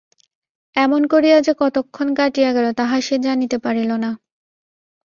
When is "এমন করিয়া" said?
0.75-1.37